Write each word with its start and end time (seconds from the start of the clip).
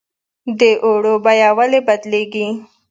د 0.59 0.61
اوړو 0.85 1.13
بیه 1.25 1.49
ولې 1.57 1.79
بدلیږي؟ 1.87 2.47